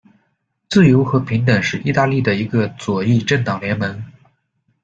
[0.67, 4.03] 自由和平等是意大利的一个左翼政党联盟。